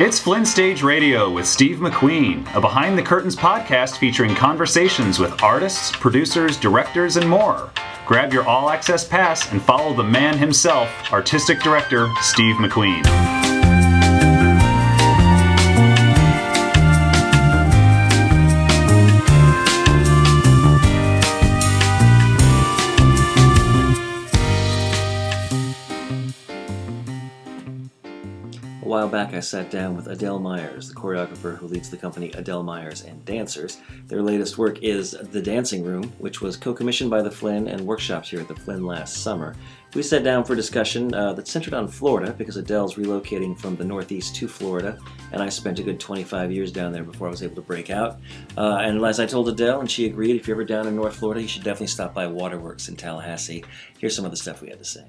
It's 0.00 0.18
Flynn 0.18 0.46
Stage 0.46 0.82
Radio 0.82 1.30
with 1.30 1.46
Steve 1.46 1.76
MacQueen, 1.76 2.52
a 2.54 2.60
behind 2.62 2.96
the 2.96 3.02
curtains 3.02 3.36
podcast 3.36 3.98
featuring 3.98 4.34
conversations 4.34 5.18
with 5.18 5.42
artists, 5.42 5.92
producers, 5.92 6.56
directors, 6.56 7.18
and 7.18 7.28
more. 7.28 7.70
Grab 8.06 8.32
your 8.32 8.44
all 8.48 8.70
access 8.70 9.06
pass 9.06 9.52
and 9.52 9.60
follow 9.60 9.94
the 9.94 10.02
man 10.02 10.38
himself, 10.38 10.88
artistic 11.12 11.60
director 11.60 12.10
Steve 12.22 12.56
MacQueen. 12.56 13.41
Sat 29.42 29.70
down 29.70 29.96
with 29.96 30.06
Adele 30.06 30.38
Myers, 30.38 30.88
the 30.88 30.94
choreographer 30.94 31.56
who 31.56 31.66
leads 31.66 31.90
the 31.90 31.96
company 31.96 32.30
Adele 32.32 32.62
Myers 32.62 33.02
and 33.02 33.24
Dancers. 33.24 33.78
Their 34.06 34.22
latest 34.22 34.58
work 34.58 34.82
is 34.82 35.12
The 35.12 35.42
Dancing 35.42 35.84
Room, 35.84 36.12
which 36.18 36.40
was 36.40 36.56
co 36.56 36.72
commissioned 36.72 37.10
by 37.10 37.22
the 37.22 37.30
Flynn 37.30 37.68
and 37.68 37.82
workshopped 37.82 38.26
here 38.26 38.40
at 38.40 38.48
the 38.48 38.54
Flynn 38.54 38.86
last 38.86 39.18
summer. 39.18 39.54
We 39.94 40.02
sat 40.02 40.24
down 40.24 40.44
for 40.44 40.54
a 40.54 40.56
discussion 40.56 41.12
uh, 41.12 41.34
that 41.34 41.46
centered 41.46 41.74
on 41.74 41.86
Florida 41.86 42.32
because 42.32 42.56
Adele's 42.56 42.94
relocating 42.94 43.58
from 43.58 43.76
the 43.76 43.84
Northeast 43.84 44.34
to 44.36 44.48
Florida, 44.48 44.98
and 45.32 45.42
I 45.42 45.50
spent 45.50 45.78
a 45.78 45.82
good 45.82 46.00
25 46.00 46.50
years 46.50 46.72
down 46.72 46.92
there 46.92 47.04
before 47.04 47.28
I 47.28 47.30
was 47.30 47.42
able 47.42 47.56
to 47.56 47.62
break 47.62 47.90
out. 47.90 48.18
Uh, 48.56 48.78
and 48.80 49.04
as 49.04 49.20
I 49.20 49.26
told 49.26 49.48
Adele, 49.48 49.80
and 49.80 49.90
she 49.90 50.06
agreed, 50.06 50.36
if 50.36 50.48
you're 50.48 50.56
ever 50.56 50.64
down 50.64 50.86
in 50.86 50.96
North 50.96 51.16
Florida, 51.16 51.42
you 51.42 51.48
should 51.48 51.64
definitely 51.64 51.88
stop 51.88 52.14
by 52.14 52.26
Waterworks 52.26 52.88
in 52.88 52.96
Tallahassee. 52.96 53.64
Here's 53.98 54.16
some 54.16 54.24
of 54.24 54.30
the 54.30 54.36
stuff 54.36 54.62
we 54.62 54.70
had 54.70 54.78
to 54.78 54.84
say. 54.84 55.04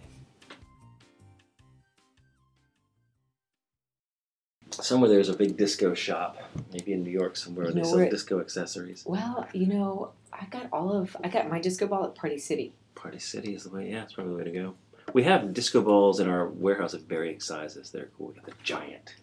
Somewhere 4.83 5.09
there's 5.09 5.29
a 5.29 5.33
big 5.37 5.55
disco 5.55 5.93
shop, 5.93 6.37
maybe 6.73 6.91
in 6.91 7.03
New 7.03 7.11
York 7.11 7.37
somewhere. 7.37 7.67
You 7.67 7.73
They 7.73 7.83
sell 7.83 8.09
disco 8.09 8.41
accessories. 8.41 9.03
Well, 9.05 9.47
you 9.53 9.67
know, 9.67 10.11
I 10.33 10.45
got 10.47 10.67
all 10.73 10.91
of 10.91 11.15
I 11.23 11.29
got 11.29 11.49
my 11.49 11.59
disco 11.59 11.87
ball 11.87 12.03
at 12.03 12.15
Party 12.15 12.37
City. 12.37 12.73
Party 12.93 13.19
City 13.19 13.55
is 13.55 13.63
the 13.63 13.69
way. 13.69 13.89
Yeah, 13.89 14.03
it's 14.03 14.13
probably 14.13 14.33
the 14.33 14.37
way 14.39 14.43
to 14.43 14.51
go. 14.51 14.75
We 15.13 15.23
have 15.23 15.53
disco 15.53 15.81
balls 15.81 16.19
in 16.19 16.27
our 16.27 16.47
warehouse 16.47 16.93
of 16.93 17.03
varying 17.03 17.39
sizes. 17.39 17.91
They're 17.91 18.09
cool. 18.17 18.27
We 18.27 18.33
got 18.33 18.45
the 18.45 18.53
giant, 18.63 19.15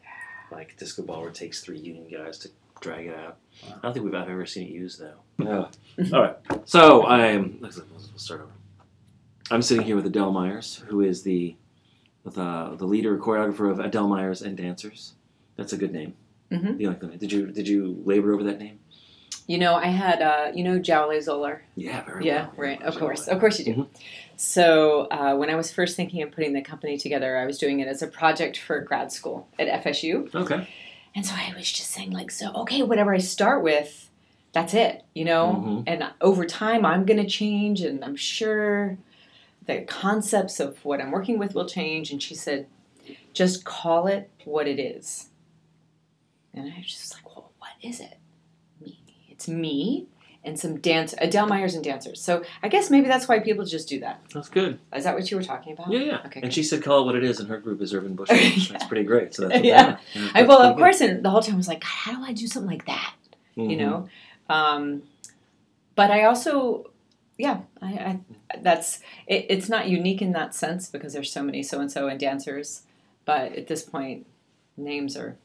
like 0.51 0.77
disco 0.79 1.03
ball 1.03 1.21
where 1.21 1.29
it 1.29 1.35
takes 1.35 1.61
three 1.61 1.79
union 1.79 2.07
guys 2.11 2.39
to 2.39 2.51
drag 2.81 3.07
it 3.07 3.15
out. 3.15 3.37
I 3.67 3.81
don't 3.83 3.93
think 3.93 4.05
we've 4.05 4.15
I've 4.15 4.31
ever 4.31 4.47
seen 4.47 4.67
it 4.67 4.73
used 4.73 4.99
though. 4.99 5.19
No. 5.39 5.69
All 6.15 6.23
right. 6.23 6.37
So 6.65 7.07
I'm. 7.07 7.59
Let's, 7.61 7.77
let's 7.77 8.23
start 8.23 8.43
over. 8.43 8.51
I'm 9.51 9.63
sitting 9.63 9.85
here 9.85 9.97
with 9.97 10.07
Adele 10.07 10.33
Myers, 10.33 10.83
who 10.87 11.01
is 11.03 11.23
the 11.23 11.57
the 12.25 12.77
the 12.77 12.87
leader 12.87 13.19
choreographer 13.19 13.71
of 13.71 13.79
Adele 13.81 14.09
Myers 14.09 14.41
and 14.41 14.57
Dancers. 14.57 15.15
That's 15.61 15.75
a 15.75 15.77
good 15.77 15.93
name. 15.93 16.15
Mhm. 16.51 16.81
You 16.81 16.89
like 16.89 17.01
the 17.01 17.09
name? 17.09 17.19
Did 17.19 17.31
you 17.31 17.49
did 17.49 17.69
you 17.69 18.03
labor 18.07 18.33
over 18.33 18.43
that 18.45 18.59
name? 18.59 18.79
You 19.47 19.59
know, 19.59 19.75
I 19.75 19.89
had 19.89 20.23
uh, 20.23 20.53
you 20.55 20.65
know 20.65 20.79
Jawole 20.81 21.19
Zollar. 21.19 21.59
Yeah, 21.77 22.03
very 22.07 22.25
Yeah, 22.27 22.47
well. 22.47 22.53
right. 22.57 22.83
Of 22.83 22.97
course, 22.97 23.29
of 23.29 23.39
course 23.41 23.59
you 23.59 23.67
do. 23.67 23.75
Mhm. 23.75 23.87
So 24.39 25.03
uh, 25.11 25.37
when 25.37 25.51
I 25.51 25.57
was 25.57 25.71
first 25.71 25.97
thinking 25.97 26.23
of 26.23 26.33
putting 26.33 26.55
the 26.55 26.63
company 26.63 26.97
together, 26.97 27.37
I 27.37 27.45
was 27.45 27.59
doing 27.59 27.81
it 27.81 27.89
as 27.89 28.01
a 28.01 28.07
project 28.07 28.57
for 28.57 28.81
grad 28.81 29.13
school 29.13 29.49
at 29.59 29.69
FSU, 29.85 30.35
Okay. 30.35 30.67
and 31.15 31.27
so 31.27 31.35
I 31.37 31.53
was 31.55 31.71
just 31.71 31.91
saying 31.91 32.11
like, 32.13 32.31
so 32.31 32.51
okay, 32.63 32.83
whatever 32.83 33.13
I 33.15 33.19
start 33.19 33.63
with, 33.63 34.09
that's 34.53 34.73
it, 34.73 35.03
you 35.15 35.27
know. 35.27 35.63
Mhm. 35.63 35.85
And 35.87 36.05
over 36.23 36.47
time, 36.47 36.87
I'm 36.87 37.05
going 37.05 37.23
to 37.23 37.29
change, 37.29 37.83
and 37.83 38.03
I'm 38.03 38.17
sure 38.17 38.97
the 39.67 39.83
concepts 39.83 40.59
of 40.59 40.83
what 40.87 41.03
I'm 41.03 41.11
working 41.11 41.39
with 41.39 41.55
will 41.55 41.67
change. 41.69 42.11
And 42.11 42.23
she 42.23 42.35
said, 42.35 42.67
just 43.35 43.65
call 43.65 44.07
it 44.07 44.31
what 44.47 44.67
it 44.67 44.81
is. 44.81 45.27
And 46.55 46.73
I 46.73 46.79
was 46.79 46.87
just 46.87 47.15
like, 47.15 47.27
well, 47.27 47.53
what 47.59 47.71
is 47.83 48.01
it? 48.01 48.19
Me. 48.81 48.99
It's 49.29 49.49
me 49.49 50.07
and 50.43 50.59
some 50.59 50.79
dance, 50.79 51.15
Adele 51.19 51.47
Myers 51.47 51.75
and 51.75 51.85
dancers. 51.85 52.21
So 52.21 52.43
I 52.63 52.69
guess 52.69 52.91
maybe 52.91 53.07
that's 53.09 53.29
why 53.29 53.41
people 53.41 53.65
just 53.65 53.89
do 53.89 54.01
that. 54.01 54.23
That's 54.33 54.49
good. 54.49 54.79
Is 54.95 55.05
that 55.05 55.15
what 55.15 55.31
you 55.31 55.37
were 55.37 55.43
talking 55.43 55.73
about? 55.73 55.91
Yeah, 55.93 56.01
yeah. 56.01 56.23
Okay. 56.27 56.41
And 56.43 56.53
she 56.53 56.63
said, 56.63 56.83
"Call 56.83 57.03
it 57.03 57.05
what 57.07 57.15
it 57.15 57.25
is," 57.25 57.41
and 57.41 57.49
her 57.51 57.59
group 57.59 57.81
is 57.83 57.93
Urban 57.93 58.15
Bush. 58.15 58.31
Yeah. 58.41 58.51
That's 58.71 58.87
pretty 58.87 59.05
great. 59.05 59.35
So 59.35 59.49
that's 59.49 59.63
Yeah. 59.65 59.99
are. 60.15 60.31
I, 60.35 60.43
well, 60.43 60.63
of 60.63 60.77
course, 60.77 61.01
and 61.01 61.23
the 61.25 61.31
whole 61.31 61.43
time 61.43 61.55
I 61.55 61.59
was 61.59 61.69
like, 61.69 61.85
how 61.85 62.13
do 62.13 62.23
I 62.25 62.33
do 62.33 62.47
something 62.47 62.71
like 62.71 62.87
that? 62.87 63.15
pretty 63.55 63.71
You 63.71 63.77
know? 63.77 64.09
Um, 64.49 65.03
but 65.95 66.11
I 66.11 66.25
also, 66.25 66.91
yeah, 67.37 67.61
I, 67.83 67.87
I 67.87 68.21
that's 68.63 69.01
it, 69.27 69.47
it's 69.51 69.69
not 69.69 69.89
unique 69.89 70.23
in 70.23 70.33
that 70.33 70.55
sense 70.55 70.89
because 70.89 71.13
there's 71.13 71.31
so 71.31 71.43
many 71.43 71.63
so 71.63 71.81
and 71.81 71.93
so 71.93 72.09
and 72.09 72.19
dancers. 72.19 72.83
But 73.27 73.53
at 73.53 73.67
this 73.67 73.83
point, 73.83 74.27
names 74.77 75.17
are. 75.17 75.37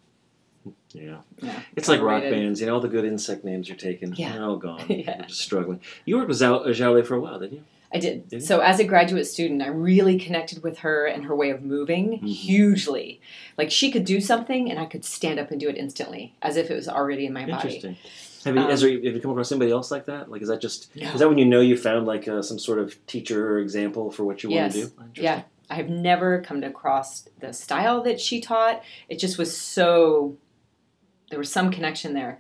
Yeah. 0.96 1.18
yeah. 1.42 1.60
It's 1.76 1.88
like 1.88 2.02
rock 2.02 2.24
bands. 2.24 2.60
You 2.62 2.68
know, 2.68 2.76
all 2.76 2.80
the 2.82 2.88
good 2.88 3.06
insect 3.06 3.44
names 3.44 3.68
you're 3.68 3.78
taken. 3.78 4.14
Yeah. 4.16 4.34
They're 4.34 4.44
all 4.46 4.58
gone. 4.58 4.86
Yeah. 4.90 5.18
We're 5.20 5.26
just 5.28 5.42
struggling. 5.42 5.82
You 6.06 6.18
worked 6.18 6.30
with 6.30 6.40
Zhao 6.40 6.66
Zhao 6.68 7.06
for 7.06 7.16
a 7.16 7.20
while, 7.20 7.40
didn't 7.40 7.54
you? 7.58 7.64
I 7.94 8.00
did. 8.00 8.28
Did? 8.30 8.44
So 8.44 8.60
as 8.60 8.80
a 8.80 8.84
graduate 8.84 9.26
student, 9.28 9.62
I 9.62 9.68
really 9.68 10.18
connected 10.20 10.64
with 10.64 10.80
her 10.80 11.06
and 11.06 11.26
her 11.26 11.36
way 11.36 11.50
of 11.52 11.62
moving 11.64 12.20
Mhm. 12.20 12.28
hugely. 12.28 13.22
Like 13.58 13.72
she 13.72 13.92
could 13.92 14.04
do 14.06 14.20
something 14.20 14.70
and 14.70 14.80
I 14.80 14.86
could 14.86 15.06
stand 15.06 15.40
up 15.40 15.52
and 15.52 15.60
do 15.60 15.70
it 15.70 15.78
instantly, 15.78 16.34
as 16.42 16.58
if 16.58 16.70
it 16.72 16.76
was 16.76 16.90
already 16.90 17.26
in 17.26 17.34
my 17.34 17.42
body. 17.42 17.54
Interesting. 17.76 17.98
Have 18.44 18.56
you, 18.56 18.62
Um, 18.62 18.70
has 18.70 18.82
there, 18.82 18.92
have 18.92 19.04
you 19.04 19.20
come 19.22 19.32
across 19.32 19.52
anybody 19.52 19.72
else 19.72 19.90
like 19.92 20.06
that? 20.06 20.30
Like, 20.30 20.42
is 20.42 20.50
that 20.50 20.62
just 20.62 20.94
No. 20.96 21.10
is 21.14 21.20
that 21.20 21.28
when 21.30 21.38
you 21.38 21.46
know 21.46 21.62
you 21.62 21.78
found 21.78 22.06
like 22.06 22.28
uh, 22.28 22.42
some 22.42 22.60
sort 22.60 22.80
of 22.80 23.04
teacher 23.08 23.48
or 23.54 23.60
example 23.60 24.12
for 24.12 24.24
what 24.24 24.44
you 24.44 24.50
want 24.50 24.74
to 24.74 24.82
do? 24.88 24.92
Yeah. 25.16 25.44
I 25.68 25.76
have 25.76 25.90
never 25.90 26.42
come 26.42 26.62
across 26.64 27.28
the 27.40 27.52
style 27.54 28.04
that 28.04 28.20
she 28.20 28.40
taught. 28.40 28.84
It 29.10 29.18
just 29.18 29.38
was 29.40 29.56
so 29.56 30.38
there 31.30 31.40
was 31.40 31.52
some 31.52 31.72
connection 31.72 32.14
there. 32.14 32.40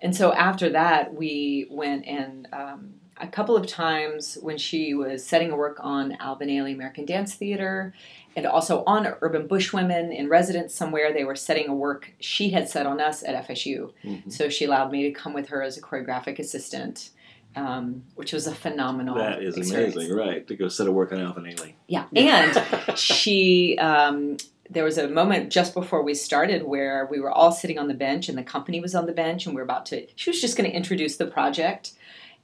And 0.00 0.14
so 0.14 0.32
after 0.32 0.70
that, 0.70 1.14
we 1.14 1.66
went 1.70 2.06
and 2.06 2.48
um, 2.52 2.94
a 3.18 3.26
couple 3.26 3.56
of 3.56 3.66
times 3.66 4.36
when 4.42 4.58
she 4.58 4.92
was 4.94 5.24
setting 5.26 5.50
a 5.50 5.56
work 5.56 5.78
on 5.80 6.12
Alvin 6.20 6.48
Ailey 6.48 6.74
American 6.74 7.06
Dance 7.06 7.34
Theater 7.34 7.94
and 8.36 8.46
also 8.46 8.84
on 8.86 9.06
Urban 9.22 9.46
Bush 9.46 9.72
Women 9.72 10.12
in 10.12 10.28
residence 10.28 10.74
somewhere, 10.74 11.12
they 11.14 11.24
were 11.24 11.34
setting 11.36 11.68
a 11.68 11.74
work 11.74 12.12
she 12.20 12.50
had 12.50 12.68
set 12.68 12.84
on 12.84 13.00
us 13.00 13.22
at 13.22 13.34
FSU. 13.48 13.92
Mhm. 14.04 14.30
So 14.30 14.50
she 14.50 14.66
allowed 14.66 14.92
me 14.92 15.04
to 15.04 15.10
come 15.12 15.32
with 15.32 15.48
her 15.48 15.62
as 15.62 15.78
a 15.78 15.80
choreographic 15.80 16.38
assistant, 16.38 17.10
um, 17.56 18.02
which 18.16 18.34
was 18.34 18.46
a 18.46 18.54
phenomenal 18.54 19.14
That 19.16 19.42
is 19.42 19.56
experience. 19.56 19.96
amazing, 19.96 20.14
right? 20.14 20.46
To 20.46 20.54
go 20.54 20.68
set 20.68 20.86
a 20.86 20.92
work 20.92 21.12
on 21.12 21.20
Alvin 21.20 21.44
Ailey. 21.44 21.72
Yeah, 21.88 22.04
and 22.14 22.62
she 22.98 23.78
um, 23.78 24.36
there 24.70 24.84
was 24.84 24.98
a 24.98 25.08
moment 25.08 25.52
just 25.52 25.74
before 25.74 26.02
we 26.02 26.14
started 26.14 26.62
where 26.64 27.06
we 27.10 27.20
were 27.20 27.30
all 27.30 27.52
sitting 27.52 27.78
on 27.78 27.88
the 27.88 27.94
bench 27.94 28.28
and 28.28 28.36
the 28.36 28.42
company 28.42 28.80
was 28.80 28.94
on 28.94 29.06
the 29.06 29.12
bench 29.12 29.46
and 29.46 29.54
we 29.54 29.60
were 29.60 29.64
about 29.64 29.86
to 29.86 30.06
she 30.16 30.30
was 30.30 30.40
just 30.40 30.56
going 30.56 30.68
to 30.68 30.76
introduce 30.76 31.16
the 31.16 31.26
project. 31.26 31.92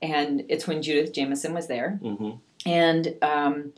And 0.01 0.45
it's 0.49 0.67
when 0.67 0.83
Judith 0.83 1.13
Jamison 1.13 1.55
was 1.55 1.69
there. 1.69 1.99
Hmm 2.03 2.31
and 2.65 3.17
um, 3.23 3.73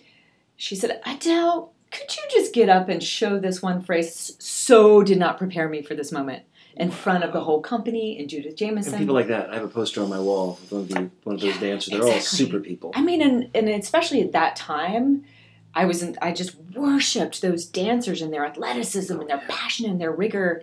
she 0.57 0.77
said 0.77 1.01
adele 1.07 1.73
could 1.91 2.17
you 2.17 2.23
just 2.31 2.53
get 2.53 2.69
up 2.69 2.89
and 2.89 3.01
show 3.01 3.39
this 3.39 3.63
one 3.63 3.81
phrase? 3.81 4.35
So 4.41 5.05
did 5.05 5.17
not 5.17 5.39
prepare 5.39 5.69
me 5.69 5.81
for 5.81 5.95
this 5.95 6.11
moment. 6.11 6.43
In 6.77 6.91
front 6.91 7.23
of 7.23 7.33
the 7.33 7.41
whole 7.41 7.61
company 7.61 8.19
and 8.19 8.29
Judith 8.29 8.57
Jamison. 8.57 8.95
And 8.95 9.03
people 9.03 9.15
like 9.15 9.29
that. 9.29 9.51
I 9.51 9.55
have 9.55 9.63
a 9.63 9.69
poster 9.69 10.03
on 10.03 10.09
my 10.09 10.19
wall 10.19 10.59
with 10.61 10.73
one 10.73 10.81
of 10.81 10.89
the 10.89 11.11
one 11.23 11.35
of 11.37 11.41
those 11.41 11.55
Yeah, 11.55 11.61
dancers. 11.61 11.93
They're 11.93 12.03
all 12.03 12.19
super 12.19 12.59
people. 12.59 12.91
I 12.97 13.03
mean, 13.03 13.23
and, 13.23 13.49
and 13.55 13.69
especially 13.69 14.23
at 14.23 14.33
that 14.33 14.57
time, 14.57 15.25
I 15.75 15.85
was 15.85 16.03
in, 16.03 16.17
I 16.23 16.33
just 16.33 16.55
worshipped 16.75 17.43
those 17.43 17.67
dancers 17.67 18.23
and 18.23 18.33
their 18.33 18.47
athleticism 18.47 19.19
and 19.19 19.29
their 19.29 19.43
passion 19.49 19.91
and 19.91 20.01
their 20.01 20.13
rigor. 20.13 20.63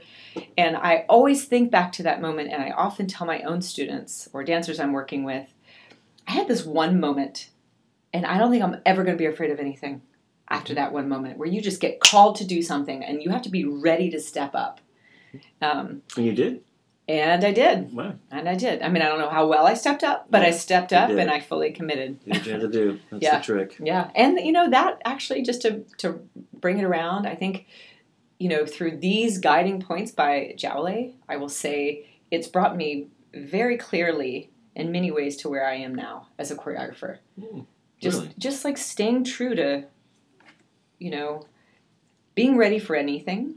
And 0.58 0.78
I 0.78 1.06
always 1.10 1.46
think 1.46 1.70
back 1.70 1.92
to 1.94 2.04
that 2.04 2.22
moment, 2.22 2.52
and 2.52 2.64
I 2.64 2.72
often 2.72 3.08
tell 3.08 3.28
my 3.28 3.42
own 3.42 3.62
students 3.62 4.30
or 4.32 4.44
dancers 4.44 4.80
I'm 4.80 4.94
working 4.94 5.24
with, 5.24 5.48
I 6.28 6.32
had 6.32 6.48
this 6.48 6.66
one 6.66 7.00
moment, 7.00 7.50
and 8.14 8.26
I 8.26 8.38
don't 8.38 8.52
think 8.52 8.64
I'm 8.64 8.82
ever 8.86 9.04
going 9.04 9.18
to 9.18 9.22
be 9.22 9.26
afraid 9.26 9.52
of 9.52 9.60
anything 9.60 10.02
after 10.50 10.74
that 10.76 10.92
one 10.92 11.10
moment 11.10 11.38
where 11.38 11.48
you 11.48 11.62
just 11.62 11.82
get 11.82 12.00
called 12.00 12.36
to 12.36 12.46
do 12.46 12.62
something 12.62 13.04
and 13.04 13.24
you 13.24 13.30
have 13.30 13.42
to 13.42 13.50
be 13.50 13.64
ready 13.66 14.10
to 14.12 14.20
step 14.20 14.52
up. 14.54 14.82
Um, 15.62 16.02
And 16.18 16.26
you 16.26 16.34
did. 16.34 16.64
And 17.20 17.44
I 17.44 17.52
did, 17.52 17.94
Wow. 17.94 18.14
and 18.32 18.48
I 18.48 18.56
did. 18.56 18.82
I 18.82 18.88
mean, 18.90 19.02
I 19.02 19.08
don't 19.08 19.20
know 19.20 19.30
how 19.30 19.46
well 19.48 19.66
I 19.68 19.74
stepped 19.74 20.04
up, 20.04 20.28
but 20.30 20.44
I 20.44 20.52
stepped 20.52 20.94
up 20.94 21.10
and 21.10 21.30
I 21.30 21.40
fully 21.42 21.72
committed. 21.72 22.20
You 22.26 22.34
had 22.40 22.62
to 22.62 22.68
do. 22.70 23.00
That's 23.12 23.24
Yeah. 23.24 23.38
the 23.40 23.44
trick. 23.44 23.76
Yeah, 23.84 24.10
and 24.16 24.40
you 24.40 24.52
know 24.52 24.70
that 24.70 25.02
actually 25.04 25.42
just 25.42 25.62
to 25.64 25.84
to 25.98 26.20
bring 26.54 26.78
it 26.78 26.84
around, 26.86 27.26
I 27.28 27.36
think 27.36 27.66
you 28.40 28.48
know 28.50 28.66
through 28.66 28.98
these 28.98 29.40
guiding 29.40 29.82
points 29.82 30.12
by 30.12 30.54
Jawole, 30.58 31.14
I 31.28 31.36
will 31.38 31.50
say 31.50 32.06
it's 32.32 32.48
brought 32.48 32.78
me 32.78 33.08
very 33.34 33.78
clearly 33.78 34.50
in 34.76 34.92
many 34.92 35.12
ways 35.12 35.36
to 35.38 35.50
where 35.50 35.66
I 35.66 35.76
am 35.76 35.94
now 35.94 36.28
as 36.40 36.50
a 36.52 36.56
choreographer. 36.56 37.18
Mm, 37.40 37.66
Just 38.00 38.22
really? 38.22 38.34
just 38.38 38.64
like 38.64 38.78
staying 38.78 39.26
true 39.26 39.54
to 39.56 39.84
you 41.00 41.12
know 41.12 41.46
being 42.36 42.56
ready 42.58 42.80
for 42.80 42.96
anything 42.96 43.56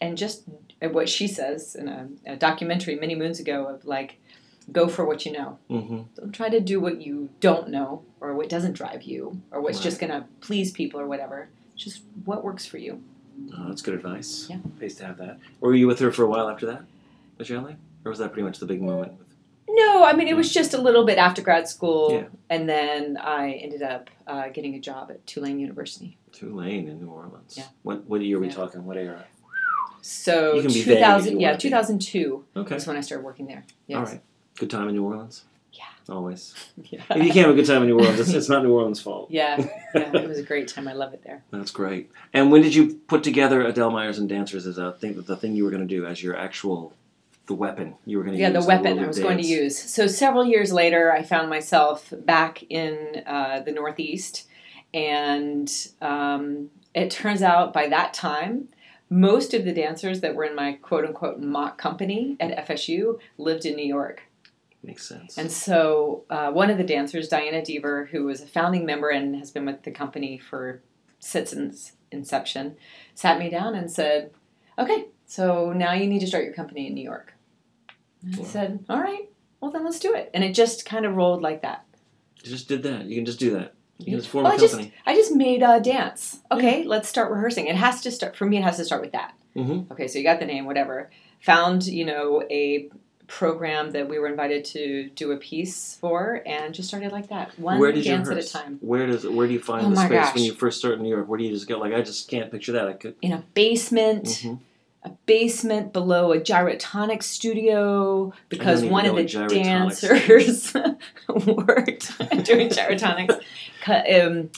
and 0.00 0.16
just 0.18 0.44
uh, 0.82 0.88
what 0.88 1.08
she 1.08 1.26
says 1.28 1.74
in 1.74 1.88
a, 1.88 2.08
a 2.26 2.36
documentary 2.36 2.96
many 2.96 3.14
moons 3.14 3.38
ago 3.40 3.66
of 3.66 3.84
like 3.84 4.16
go 4.72 4.88
for 4.88 5.04
what 5.04 5.24
you 5.26 5.32
know 5.32 5.58
Mm-hmm. 5.70 6.00
don't 6.16 6.32
try 6.32 6.48
to 6.48 6.60
do 6.60 6.80
what 6.80 7.00
you 7.02 7.28
don't 7.40 7.68
know 7.68 8.02
or 8.20 8.34
what 8.34 8.48
doesn't 8.48 8.72
drive 8.72 9.02
you 9.02 9.40
or 9.50 9.60
what's 9.60 9.80
just 9.80 10.00
going 10.00 10.10
to 10.12 10.24
please 10.40 10.70
people 10.72 10.98
or 11.00 11.06
whatever 11.06 11.48
just 11.76 12.02
what 12.24 12.42
works 12.44 12.64
for 12.66 12.78
you 12.78 13.02
Oh, 13.58 13.66
that's 13.68 13.82
good 13.82 13.94
advice. 13.94 14.46
Yeah. 14.48 14.58
Pays 14.78 14.94
to 14.98 15.04
have 15.06 15.18
that. 15.18 15.40
Were 15.58 15.74
you 15.74 15.88
with 15.88 15.98
her 15.98 16.12
for 16.12 16.22
a 16.22 16.28
while 16.28 16.48
after 16.48 16.66
that, 16.66 16.82
Michelle? 17.36 17.66
Or 18.04 18.08
was 18.10 18.20
that 18.20 18.32
pretty 18.32 18.44
much 18.46 18.60
the 18.60 18.66
big 18.66 18.80
moment? 18.80 19.10
No, 19.68 20.04
I 20.04 20.12
mean 20.12 20.28
it 20.28 20.36
was 20.36 20.52
just 20.54 20.72
a 20.72 20.80
little 20.80 21.04
bit 21.04 21.18
after 21.18 21.42
grad 21.42 21.66
school, 21.66 22.12
Yeah. 22.12 22.26
and 22.48 22.68
then 22.68 23.16
I 23.16 23.54
ended 23.54 23.82
up 23.82 24.08
uh, 24.28 24.50
getting 24.50 24.76
a 24.76 24.78
job 24.78 25.10
at 25.10 25.26
Tulane 25.26 25.58
University. 25.58 26.16
Tulane 26.30 26.86
in 26.86 27.00
New 27.00 27.10
Orleans. 27.10 27.54
Yeah. 27.56 27.64
What 27.82 28.04
what 28.06 28.20
year 28.20 28.36
are 28.36 28.40
we 28.40 28.46
Yeah. 28.46 28.54
talking? 28.54 28.84
What 28.84 28.96
era? 28.98 29.24
So 30.06 30.56
You 30.56 30.60
can 30.62 30.70
be 30.70 30.82
vague 30.82 30.82
if 30.82 30.86
you 30.86 30.94
2000, 30.96 31.40
yeah, 31.40 31.48
want 31.48 31.60
to 31.60 31.66
be. 31.66 31.70
2002 31.70 32.44
Okay. 32.56 32.76
is 32.76 32.86
when 32.86 32.96
I 32.98 33.00
started 33.00 33.24
working 33.24 33.46
there. 33.46 33.64
Yes. 33.86 33.96
All 33.96 34.04
right. 34.04 34.20
Good 34.58 34.68
time 34.70 34.86
in 34.88 34.94
New 34.94 35.02
Orleans? 35.04 35.44
Yeah. 35.72 35.84
Always. 36.10 36.54
Yeah. 36.90 37.00
If 37.10 37.16
you 37.24 37.32
can't 37.32 37.46
have 37.46 37.50
a 37.50 37.54
good 37.54 37.64
time 37.66 37.80
in 37.82 37.88
New 37.88 37.98
Orleans, 37.98 38.20
it's, 38.20 38.30
it's 38.34 38.48
not 38.50 38.62
New 38.62 38.72
Orleans' 38.74 39.00
fault. 39.00 39.30
yeah, 39.30 39.56
yeah, 39.94 40.12
it 40.14 40.28
was 40.28 40.38
a 40.38 40.42
great 40.42 40.68
time. 40.68 40.86
I 40.88 40.92
love 40.92 41.14
it 41.14 41.22
there. 41.24 41.42
That's 41.50 41.70
great. 41.70 42.10
And 42.34 42.52
when 42.52 42.60
did 42.60 42.74
you 42.74 42.96
put 43.06 43.24
together 43.24 43.62
Adele 43.62 43.90
Myers 43.90 44.18
and 44.18 44.28
Dancers 44.28 44.66
as 44.66 44.76
a 44.76 44.92
thing, 44.92 45.14
the 45.22 45.36
thing 45.36 45.54
you 45.56 45.64
were 45.64 45.70
going 45.70 45.88
to 45.88 45.94
do, 45.96 46.04
as 46.04 46.22
your 46.22 46.36
actual, 46.36 46.92
the 47.46 47.54
weapon 47.54 47.94
you 48.04 48.18
were 48.18 48.24
going 48.24 48.36
to 48.36 48.40
Yeah, 48.42 48.50
use? 48.50 48.62
the 48.62 48.68
weapon 48.68 48.92
world 48.96 49.04
I 49.04 49.06
was 49.06 49.18
going 49.18 49.38
to 49.38 49.46
use. 49.46 49.78
So 49.78 50.06
several 50.06 50.44
years 50.44 50.70
later, 50.70 51.10
I 51.10 51.22
found 51.22 51.48
myself 51.48 52.12
back 52.26 52.62
in 52.68 53.22
uh, 53.26 53.60
the 53.60 53.72
Northeast, 53.72 54.46
and 54.92 55.72
um, 56.02 56.70
it 56.94 57.10
turns 57.10 57.40
out 57.42 57.72
by 57.72 57.88
that 57.88 58.12
time, 58.12 58.68
most 59.10 59.54
of 59.54 59.64
the 59.64 59.72
dancers 59.72 60.20
that 60.20 60.34
were 60.34 60.44
in 60.44 60.54
my 60.56 60.72
quote 60.72 61.04
unquote 61.04 61.40
mock 61.40 61.78
company 61.78 62.36
at 62.40 62.66
FSU 62.66 63.18
lived 63.38 63.64
in 63.66 63.76
New 63.76 63.86
York. 63.86 64.22
Makes 64.82 65.08
sense. 65.08 65.38
And 65.38 65.50
so 65.50 66.24
uh, 66.28 66.50
one 66.50 66.68
of 66.70 66.76
the 66.76 66.84
dancers, 66.84 67.28
Diana 67.28 67.62
Deaver, 67.62 68.08
who 68.08 68.24
was 68.24 68.42
a 68.42 68.46
founding 68.46 68.84
member 68.84 69.08
and 69.08 69.34
has 69.36 69.50
been 69.50 69.64
with 69.64 69.82
the 69.82 69.90
company 69.90 70.36
for 70.38 70.82
since 71.18 71.54
inception, 72.12 72.76
sat 73.14 73.38
me 73.38 73.48
down 73.48 73.74
and 73.74 73.90
said, 73.90 74.30
"Okay, 74.78 75.06
so 75.24 75.72
now 75.72 75.92
you 75.94 76.06
need 76.06 76.20
to 76.20 76.26
start 76.26 76.44
your 76.44 76.52
company 76.52 76.86
in 76.86 76.94
New 76.94 77.04
York." 77.04 77.32
And 78.22 78.38
I 78.40 78.44
said, 78.44 78.84
"All 78.90 79.00
right, 79.00 79.30
well 79.60 79.70
then 79.70 79.84
let's 79.84 80.00
do 80.00 80.14
it." 80.14 80.30
And 80.34 80.44
it 80.44 80.54
just 80.54 80.84
kind 80.84 81.06
of 81.06 81.14
rolled 81.16 81.40
like 81.40 81.62
that. 81.62 81.86
you 82.42 82.50
just 82.50 82.68
did 82.68 82.82
that. 82.82 83.06
You 83.06 83.16
can 83.16 83.24
just 83.24 83.38
do 83.38 83.52
that. 83.52 83.73
You 83.98 84.06
can 84.06 84.14
just 84.16 84.28
form 84.28 84.44
Well, 84.44 84.52
a 84.52 84.56
I 84.56 84.58
just 84.58 84.74
company. 84.74 84.94
I 85.06 85.14
just 85.14 85.34
made 85.34 85.62
a 85.62 85.80
dance. 85.80 86.40
Okay, 86.50 86.84
let's 86.84 87.08
start 87.08 87.30
rehearsing. 87.30 87.66
It 87.66 87.76
has 87.76 88.00
to 88.02 88.10
start 88.10 88.36
for 88.36 88.44
me. 88.46 88.58
It 88.58 88.62
has 88.64 88.76
to 88.78 88.84
start 88.84 89.00
with 89.02 89.12
that. 89.12 89.34
Mhm. 89.56 89.90
Okay, 89.92 90.08
so 90.08 90.18
you 90.18 90.24
got 90.24 90.40
the 90.40 90.46
name, 90.46 90.64
whatever. 90.66 91.10
Found 91.42 91.86
you 91.86 92.04
know 92.04 92.42
a 92.50 92.88
program 93.26 93.92
that 93.92 94.08
we 94.08 94.18
were 94.18 94.26
invited 94.26 94.64
to 94.66 95.08
do 95.14 95.30
a 95.32 95.36
piece 95.36 95.94
for, 96.00 96.42
and 96.44 96.74
just 96.74 96.88
started 96.88 97.10
like 97.12 97.28
that, 97.28 97.58
one 97.58 97.78
Where 97.78 97.90
did 97.92 98.04
you 98.04 98.12
dance 98.12 98.28
at 98.28 98.36
a 98.38 98.42
time. 98.46 98.78
Where 98.82 99.06
does 99.06 99.26
where 99.26 99.46
do 99.46 99.52
you 99.52 99.60
find 99.60 99.86
Oh 99.86 99.90
the 99.90 99.96
space 99.96 100.10
gosh. 100.10 100.34
when 100.34 100.44
you 100.44 100.52
first 100.54 100.78
start 100.78 100.94
in 100.94 101.02
New 101.02 101.08
York? 101.08 101.28
Where 101.28 101.38
do 101.38 101.44
you 101.44 101.52
just 101.52 101.68
go? 101.68 101.78
Like 101.78 101.94
I 101.94 102.02
just 102.02 102.28
can't 102.28 102.50
picture 102.50 102.72
that. 102.72 102.88
I 102.88 102.92
could. 102.94 103.14
In 103.22 103.32
a 103.32 103.44
basement, 103.54 104.24
Mhm. 104.26 104.58
a 105.04 105.10
basement 105.26 105.92
below 105.92 106.32
a 106.32 106.38
gyrotonic 106.40 107.22
studio 107.22 108.32
because 108.48 108.82
one 108.84 109.06
of 109.06 109.14
the 109.16 109.24
dancers 109.24 110.74
worked 111.28 112.18
doing 112.44 112.68
gyrotonics. 112.68 113.40
Um, 113.88 114.50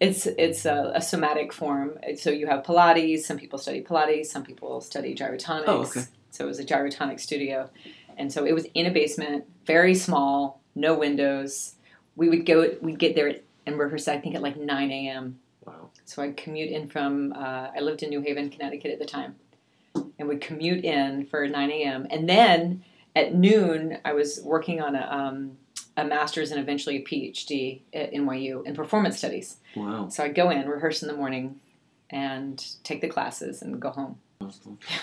it's 0.00 0.26
it's 0.26 0.64
a, 0.64 0.92
a 0.94 1.00
somatic 1.00 1.52
form. 1.52 1.98
So 2.16 2.30
you 2.30 2.46
have 2.46 2.64
Pilates. 2.64 3.20
Some 3.20 3.38
people 3.38 3.58
study 3.58 3.82
Pilates. 3.82 4.26
Some 4.26 4.42
people 4.42 4.80
study 4.80 5.14
gyrotonics. 5.14 5.64
Oh, 5.66 5.82
okay. 5.82 6.02
So 6.30 6.44
it 6.44 6.48
was 6.48 6.58
a 6.58 6.64
gyrotonic 6.64 7.20
studio, 7.20 7.70
and 8.16 8.32
so 8.32 8.44
it 8.44 8.52
was 8.52 8.66
in 8.74 8.86
a 8.86 8.90
basement, 8.90 9.44
very 9.66 9.94
small, 9.94 10.60
no 10.74 10.94
windows. 10.94 11.74
We 12.16 12.28
would 12.28 12.46
go. 12.46 12.74
We'd 12.80 12.98
get 12.98 13.14
there 13.14 13.36
and 13.66 13.78
rehearse. 13.78 14.08
I 14.08 14.18
think 14.18 14.34
at 14.34 14.42
like 14.42 14.56
nine 14.56 14.90
a.m. 14.90 15.38
Wow. 15.64 15.90
So 16.04 16.22
I'd 16.22 16.36
commute 16.36 16.70
in 16.70 16.88
from, 16.88 17.32
uh, 17.32 17.68
I 17.74 17.80
lived 17.80 18.02
in 18.02 18.10
New 18.10 18.20
Haven, 18.20 18.50
Connecticut 18.50 18.90
at 18.90 18.98
the 18.98 19.04
time, 19.04 19.36
and 20.18 20.28
would 20.28 20.40
commute 20.40 20.84
in 20.84 21.26
for 21.26 21.46
9 21.46 21.70
a.m. 21.70 22.06
And 22.10 22.28
then 22.28 22.84
at 23.14 23.34
noon, 23.34 23.98
I 24.04 24.12
was 24.12 24.40
working 24.42 24.80
on 24.80 24.96
a, 24.96 25.06
um, 25.10 25.56
a 25.96 26.04
master's 26.04 26.50
and 26.50 26.60
eventually 26.60 26.96
a 26.96 27.02
PhD 27.04 27.80
at 27.92 28.12
NYU 28.12 28.64
in 28.66 28.74
performance 28.74 29.18
studies. 29.18 29.56
Wow. 29.76 30.08
So 30.08 30.24
I'd 30.24 30.34
go 30.34 30.50
in, 30.50 30.66
rehearse 30.68 31.02
in 31.02 31.08
the 31.08 31.14
morning, 31.16 31.60
and 32.10 32.64
take 32.84 33.00
the 33.00 33.08
classes 33.08 33.62
and 33.62 33.80
go 33.80 33.90
home. 33.90 34.18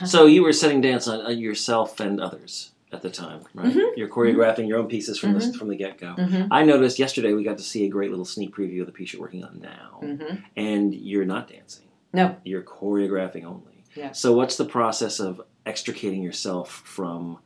So 0.05 0.25
you 0.25 0.43
were 0.43 0.51
setting 0.53 0.81
dance 0.81 1.07
on, 1.07 1.37
yourself 1.39 1.99
and 1.99 2.19
others 2.19 2.71
at 2.91 3.01
the 3.01 3.09
time, 3.09 3.41
right? 3.53 3.71
Mhm. 3.73 3.95
You're 3.97 4.09
choreographing 4.09 4.67
your 4.67 4.79
own 4.79 4.87
pieces 4.87 5.17
from 5.19 5.33
the 5.33 5.39
Mhm. 5.39 5.55
from 5.55 5.67
the 5.69 5.75
get 5.75 5.97
go. 5.97 6.15
Mm-hmm. 6.17 6.51
I 6.51 6.63
noticed 6.63 6.99
yesterday 6.99 7.33
we 7.33 7.43
got 7.43 7.57
to 7.59 7.63
see 7.63 7.85
a 7.85 7.89
great 7.89 8.09
little 8.09 8.25
sneak 8.25 8.53
preview 8.55 8.81
of 8.81 8.87
the 8.87 8.91
piece 8.91 9.13
you're 9.13 9.21
working 9.21 9.43
on 9.43 9.59
now, 9.61 9.99
Mm-hmm. 10.01 10.35
and 10.57 10.93
you're 10.93 11.25
not 11.25 11.47
dancing. 11.49 11.85
No. 12.13 12.35
You're 12.43 12.63
choreographing 12.63 13.45
only. 13.45 13.83
Yeah. 13.95 14.11
So 14.11 14.33
what's 14.33 14.57
the 14.57 14.65
process 14.65 15.19
of 15.19 15.41
extricating 15.65 16.21
yourself 16.23 16.69
from 16.71 17.37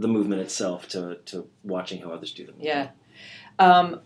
the 0.00 0.08
movement 0.08 0.40
itself 0.40 0.88
to, 0.88 1.18
to 1.26 1.46
watching 1.62 2.00
how 2.00 2.10
others 2.10 2.32
do 2.32 2.46
the 2.46 2.52
movement? 2.52 2.68
Yeah. 2.68 2.88
Um, 3.58 4.00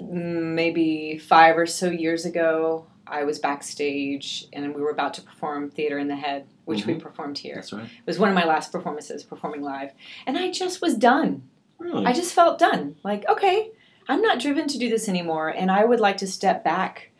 maybe 0.00 1.18
five 1.18 1.58
or 1.58 1.66
so 1.66 1.90
years 1.90 2.24
ago, 2.24 2.86
I 3.06 3.24
was 3.24 3.38
backstage 3.40 4.46
and 4.52 4.74
we 4.74 4.80
were 4.80 4.90
about 4.90 5.14
to 5.14 5.22
perform 5.22 5.70
Theater 5.70 5.98
in 5.98 6.06
the 6.06 6.16
Head, 6.16 6.46
which 6.64 6.86
we 6.86 6.94
performed 6.94 7.38
here. 7.38 7.56
That's 7.56 7.72
right. 7.72 7.84
It 7.84 8.06
was 8.06 8.18
one 8.18 8.28
of 8.28 8.36
my 8.36 8.44
last 8.44 8.70
performances, 8.70 9.24
performing 9.24 9.62
live. 9.62 9.90
And 10.26 10.38
I 10.38 10.52
just 10.52 10.80
was 10.80 10.94
done. 10.94 11.42
Really? 11.78 12.06
I 12.06 12.12
just 12.12 12.32
felt 12.32 12.58
done. 12.58 12.96
Like, 13.02 13.28
okay, 13.28 13.70
I'm 14.06 14.22
not 14.22 14.38
driven 14.38 14.68
to 14.68 14.78
do 14.78 14.88
this 14.88 15.08
anymore. 15.08 15.48
And 15.48 15.70
I 15.70 15.84
would 15.84 15.98
like 15.98 16.18
to 16.18 16.26
step 16.26 16.62
back 16.62 17.10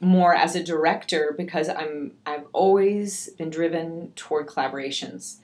more 0.00 0.34
as 0.34 0.54
a 0.54 0.62
director 0.62 1.34
because 1.36 1.68
I'm 1.68 2.12
I've 2.24 2.46
always 2.52 3.30
been 3.30 3.50
driven 3.50 4.12
toward 4.14 4.46
collaborations. 4.46 5.38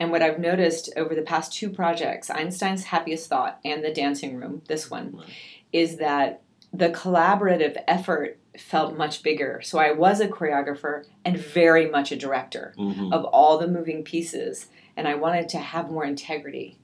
And 0.00 0.10
what 0.10 0.22
I've 0.22 0.38
noticed 0.38 0.90
over 0.96 1.14
the 1.14 1.22
past 1.22 1.52
two 1.52 1.70
projects, 1.70 2.30
Einstein's 2.30 2.84
Happiest 2.84 3.28
Thought 3.28 3.58
and 3.64 3.82
The 3.84 3.92
Dancing 3.92 4.36
Room, 4.36 4.62
this 4.68 4.90
one, 4.90 5.12
Right. 5.16 5.26
is 5.72 5.96
that 5.96 6.42
the 6.72 6.90
collaborative 6.90 7.76
effort 7.88 8.38
felt 8.58 8.96
much 8.96 9.22
bigger. 9.22 9.60
So 9.62 9.78
I 9.78 9.92
was 9.92 10.20
a 10.20 10.28
choreographer 10.28 11.04
and 11.24 11.36
very 11.36 11.88
much 11.88 12.12
a 12.12 12.16
director 12.16 12.74
Mhm. 12.76 13.12
of 13.12 13.24
all 13.26 13.58
the 13.58 13.68
moving 13.68 14.02
pieces 14.04 14.66
and 14.96 15.06
i 15.06 15.14
wanted 15.14 15.48
to 15.50 15.58
have 15.58 15.92
more 15.92 16.04
integrity 16.04 16.76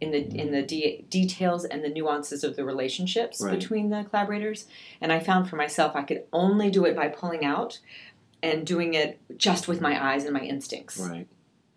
in 0.00 0.12
the 0.12 0.18
in 0.18 0.52
the 0.52 0.62
de- 0.62 1.04
details 1.10 1.64
and 1.64 1.82
the 1.82 1.88
nuances 1.88 2.44
of 2.44 2.54
the 2.54 2.64
relationships 2.64 3.40
Right. 3.40 3.58
between 3.58 3.90
the 3.90 4.04
collaborators 4.08 4.66
and 5.00 5.12
i 5.12 5.18
found 5.18 5.48
for 5.50 5.56
myself 5.56 5.96
i 5.96 6.02
could 6.02 6.22
only 6.32 6.70
do 6.70 6.84
it 6.84 6.94
by 6.94 7.08
pulling 7.08 7.44
out 7.44 7.80
and 8.44 8.64
doing 8.64 8.94
it 8.94 9.18
just 9.36 9.66
with 9.66 9.80
my 9.80 10.00
eyes 10.12 10.22
and 10.24 10.32
my 10.32 10.42
instincts 10.42 11.00
Right. 11.00 11.26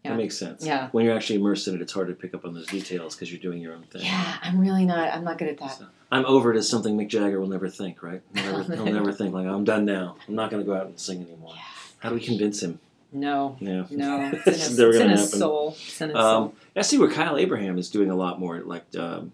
Yeah. 0.03 0.11
That 0.11 0.17
makes 0.17 0.37
sense. 0.37 0.65
Yeah. 0.65 0.89
When 0.91 1.05
you're 1.05 1.15
actually 1.15 1.35
immersed 1.39 1.67
in 1.67 1.75
it, 1.75 1.81
it's 1.81 1.93
hard 1.93 2.07
to 2.07 2.15
pick 2.15 2.33
up 2.33 2.43
on 2.43 2.53
those 2.55 2.65
details 2.67 3.15
because 3.15 3.31
you're 3.31 3.41
doing 3.41 3.61
your 3.61 3.73
own 3.73 3.83
thing. 3.83 4.01
yeah 4.03 4.37
i'm 4.41 4.59
really 4.59 4.85
not 4.85 5.13
i'm 5.13 5.23
not 5.23 5.37
good 5.37 5.47
at 5.49 5.59
that 5.59 5.77
So, 5.77 5.85
I'm 6.13 6.25
over 6.25 6.53
it 6.53 6.57
as 6.57 6.67
something 6.67 6.97
Mick 6.97 7.07
Jagger 7.07 7.39
will 7.39 7.47
never 7.47 7.69
think, 7.69 8.03
right? 8.03 8.21
He'll 8.35 8.57
never, 8.57 8.75
he'll 8.75 8.85
never 8.99 9.13
think 9.13 9.33
like 9.33 9.47
I'm 9.47 9.63
done 9.63 9.85
now. 9.85 10.17
I'm 10.27 10.35
not 10.35 10.49
going 10.51 10.61
to 10.61 10.65
go 10.69 10.75
out 10.75 10.87
and 10.87 10.99
sing 10.99 11.21
anymore. 11.21 11.53
Yeah. 11.55 11.61
How 11.99 12.09
do 12.09 12.15
we 12.15 12.21
convince 12.21 12.61
him? 12.61 12.79
no 13.13 13.55
Yeah, 13.59 13.85
no 13.91 14.31
it's 14.45 14.47
in, 14.47 14.53
his, 14.53 14.79
it's 14.79 14.97
in 14.97 15.09
his 15.09 15.31
soul 15.31 15.71
it's 15.77 16.01
in 16.01 16.09
his 16.09 16.17
Um, 16.17 16.53
I 16.75 16.81
see 16.81 16.97
where 16.97 17.09
Kyle 17.11 17.37
Abraham 17.37 17.77
is 17.77 17.89
doing 17.89 18.09
a 18.09 18.15
lot 18.15 18.39
more, 18.39 18.59
like 18.61 18.85
um, 18.97 19.31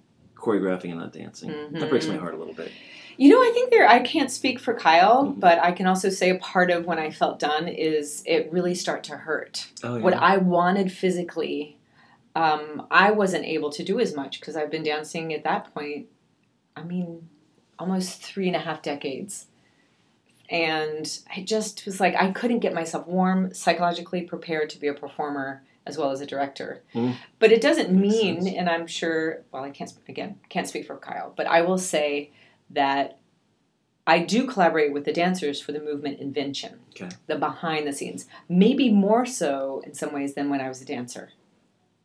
choreographing 0.47 0.91
and 0.91 0.99
not 0.99 1.13
dancing. 1.13 1.53
That 1.73 1.89
breaks 1.89 2.07
my 2.07 2.15
Mhm. 2.15 2.19
heart 2.19 2.33
a 2.33 2.37
little 2.37 2.53
bit. 2.53 2.71
You 3.17 3.29
know, 3.29 3.39
I 3.41 3.51
think 3.53 3.71
there, 3.71 3.87
I 3.87 3.99
can't 3.99 4.31
speak 4.31 4.59
for 4.59 4.73
Kyle, 4.73 5.25
Mhm. 5.25 5.39
but 5.39 5.59
I 5.59 5.71
can 5.71 5.87
also 5.87 6.09
say 6.09 6.29
a 6.29 6.37
part 6.37 6.69
of 6.69 6.85
when 6.85 6.99
I 6.99 7.09
felt 7.09 7.39
done 7.39 7.67
is 7.67 8.23
it 8.25 8.51
really 8.51 8.75
start 8.75 9.03
to 9.05 9.17
hurt. 9.17 9.67
Oh 9.83 9.97
yeah. 9.97 10.03
What 10.03 10.13
I 10.13 10.37
wanted 10.37 10.91
physically, 10.91 11.77
um, 12.35 12.85
I 12.91 13.11
wasn't 13.11 13.45
able 13.45 13.71
to 13.71 13.83
do 13.83 13.99
as 13.99 14.15
much 14.15 14.39
because 14.39 14.55
I've 14.55 14.69
been 14.71 14.83
dancing 14.83 15.33
at 15.33 15.43
that 15.43 15.73
point, 15.73 16.07
I 16.75 16.83
mean, 16.83 17.27
almost 17.79 18.21
three 18.21 18.47
and 18.47 18.55
a 18.55 18.59
half 18.59 18.81
decades. 18.81 19.47
And 20.49 21.19
I 21.35 21.41
just 21.41 21.85
was 21.85 21.99
like, 21.99 22.15
I 22.15 22.31
couldn't 22.31 22.59
get 22.59 22.73
myself 22.73 23.05
warm, 23.07 23.53
psychologically 23.53 24.21
prepared 24.21 24.69
to 24.69 24.79
be 24.79 24.87
a 24.87 24.93
performer 24.93 25.63
as 25.87 25.97
well 25.97 26.11
as 26.11 26.21
a 26.21 26.25
director. 26.25 26.83
Mhm. 26.93 27.15
But 27.39 27.51
it 27.51 27.61
doesn't 27.61 27.91
mean, 27.91 28.41
sense. 28.41 28.55
and 28.55 28.69
I'm 28.69 28.85
sure, 28.87 29.43
well, 29.51 29.63
I 29.63 29.69
can't, 29.71 29.93
again, 30.07 30.39
can't 30.49 30.67
speak 30.67 30.85
for 30.85 30.97
Kyle, 30.97 31.33
but 31.35 31.47
I 31.47 31.61
will 31.61 31.77
say 31.77 32.31
that 32.69 33.17
I 34.05 34.19
do 34.19 34.47
collaborate 34.47 34.93
with 34.93 35.05
the 35.05 35.13
dancers 35.13 35.59
for 35.61 35.71
the 35.71 35.79
movement 35.81 36.19
invention, 36.19 36.79
Okay. 36.91 37.09
the 37.27 37.35
behind 37.37 37.87
the 37.87 37.93
scenes, 37.93 38.25
maybe 38.47 38.89
more 38.91 39.25
so 39.25 39.81
in 39.85 39.93
some 39.93 40.13
ways 40.13 40.33
than 40.33 40.49
when 40.49 40.61
I 40.61 40.67
was 40.69 40.81
a 40.81 40.85
dancer. 40.85 41.31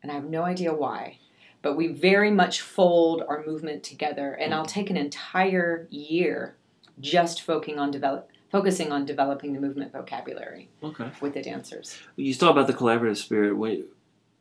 And 0.03 0.11
I 0.11 0.15
have 0.15 0.25
no 0.29 0.43
idea 0.43 0.73
why. 0.75 1.19
But 1.61 1.77
we 1.77 1.87
very 1.87 2.31
much 2.33 2.61
fold 2.61 3.23
our 3.29 3.45
movement 3.47 3.85
together, 3.85 4.33
and 4.33 4.53
I'll 4.53 4.67
take 4.67 4.91
an 4.91 4.97
entire 4.97 5.87
year 5.91 6.57
just 7.01 7.41
focusing 7.43 7.79
on 7.79 7.93
develop, 7.93 8.29
focusing 8.53 8.93
on 8.93 9.05
developing 9.07 9.55
the 9.55 9.61
movement 9.61 9.91
vocabulary 9.93 10.69
Okay. 10.85 11.11
with 11.23 11.33
the 11.35 11.43
dancers. 11.43 11.99
You 12.17 12.33
talk 12.35 12.51
about 12.51 12.67
the 12.69 12.75
collaborative 12.75 13.17
spirit. 13.17 13.57
When, 13.57 13.87